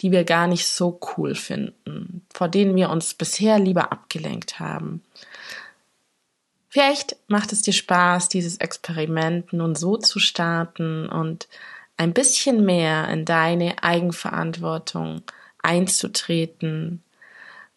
die 0.00 0.10
wir 0.10 0.24
gar 0.24 0.48
nicht 0.48 0.66
so 0.66 0.98
cool 1.16 1.36
finden, 1.36 2.26
vor 2.34 2.48
denen 2.48 2.74
wir 2.74 2.90
uns 2.90 3.14
bisher 3.14 3.60
lieber 3.60 3.92
abgelenkt 3.92 4.58
haben. 4.58 5.02
Vielleicht 6.74 7.14
macht 7.28 7.52
es 7.52 7.62
dir 7.62 7.72
Spaß, 7.72 8.28
dieses 8.28 8.56
Experiment 8.56 9.52
nun 9.52 9.76
so 9.76 9.96
zu 9.96 10.18
starten 10.18 11.08
und 11.08 11.46
ein 11.96 12.12
bisschen 12.12 12.64
mehr 12.64 13.08
in 13.10 13.24
deine 13.24 13.84
Eigenverantwortung 13.84 15.22
einzutreten 15.62 17.00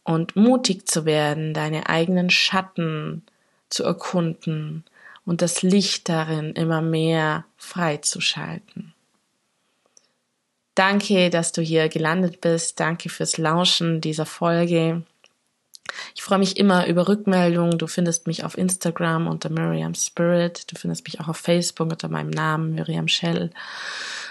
und 0.03 0.35
mutig 0.35 0.87
zu 0.87 1.05
werden, 1.05 1.53
deine 1.53 1.89
eigenen 1.89 2.31
Schatten 2.31 3.21
zu 3.69 3.83
erkunden 3.83 4.83
und 5.27 5.43
das 5.43 5.61
Licht 5.61 6.09
darin 6.09 6.53
immer 6.53 6.81
mehr 6.81 7.45
freizuschalten. 7.55 8.95
Danke, 10.73 11.29
dass 11.29 11.51
du 11.51 11.61
hier 11.61 11.87
gelandet 11.87 12.41
bist. 12.41 12.79
Danke 12.79 13.09
fürs 13.09 13.37
Lauschen 13.37 14.01
dieser 14.01 14.25
Folge. 14.25 15.03
Ich 16.15 16.23
freue 16.23 16.39
mich 16.39 16.57
immer 16.57 16.87
über 16.87 17.07
Rückmeldungen. 17.07 17.77
Du 17.77 17.87
findest 17.87 18.27
mich 18.27 18.43
auf 18.43 18.57
Instagram 18.57 19.27
unter 19.27 19.49
Miriam 19.49 19.93
Spirit. 19.93 20.71
Du 20.71 20.77
findest 20.77 21.05
mich 21.05 21.19
auch 21.19 21.27
auf 21.27 21.37
Facebook 21.37 21.91
unter 21.91 22.09
meinem 22.09 22.29
Namen 22.29 22.75
Miriam 22.75 23.07
Shell. 23.07 23.51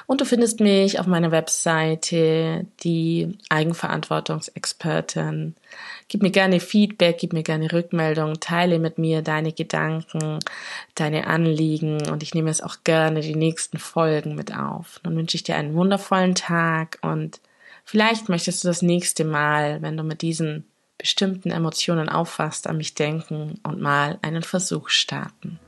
Und 0.06 0.20
du 0.20 0.24
findest 0.24 0.60
mich 0.60 1.00
auf 1.00 1.06
meiner 1.06 1.32
Webseite, 1.32 2.66
die 2.84 3.36
Eigenverantwortungsexpertin. 3.48 5.56
Gib 6.08 6.22
mir 6.22 6.30
gerne 6.30 6.60
Feedback, 6.60 7.18
gib 7.18 7.32
mir 7.32 7.42
gerne 7.42 7.72
Rückmeldung, 7.72 8.38
teile 8.38 8.78
mit 8.78 8.98
mir 8.98 9.22
deine 9.22 9.52
Gedanken, 9.52 10.38
deine 10.94 11.26
Anliegen 11.26 12.08
und 12.08 12.22
ich 12.22 12.34
nehme 12.34 12.50
es 12.50 12.60
auch 12.60 12.76
gerne 12.84 13.20
die 13.20 13.34
nächsten 13.34 13.78
Folgen 13.78 14.36
mit 14.36 14.56
auf. 14.56 15.00
Dann 15.02 15.16
wünsche 15.16 15.36
ich 15.36 15.42
dir 15.42 15.56
einen 15.56 15.74
wundervollen 15.74 16.36
Tag 16.36 16.98
und 17.02 17.40
vielleicht 17.84 18.28
möchtest 18.28 18.62
du 18.62 18.68
das 18.68 18.82
nächste 18.82 19.24
Mal, 19.24 19.82
wenn 19.82 19.96
du 19.96 20.04
mit 20.04 20.22
diesen 20.22 20.64
bestimmten 20.98 21.50
Emotionen 21.50 22.08
auffasst, 22.08 22.66
an 22.66 22.76
mich 22.76 22.94
denken 22.94 23.60
und 23.62 23.80
mal 23.80 24.18
einen 24.22 24.42
Versuch 24.42 24.88
starten. 24.88 25.58